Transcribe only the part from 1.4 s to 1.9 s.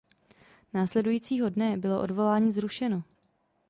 dne